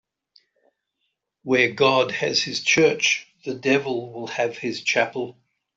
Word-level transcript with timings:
Where 1.43 1.73
God 1.73 2.09
has 2.09 2.41
his 2.41 2.61
church, 2.63 3.27
the 3.45 3.53
devil 3.53 4.11
will 4.11 4.25
have 4.29 4.57
his 4.57 4.81
chapel. 4.81 5.37